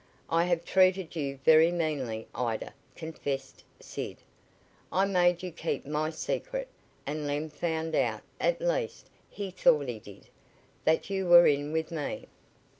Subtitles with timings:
[0.31, 4.17] "I have treated you very meanly, Ida," confessed Sid.
[4.91, 6.67] "I made you keep my secret,
[7.05, 10.25] and Lem found out at least, he thought he did
[10.85, 12.25] that you were in with me."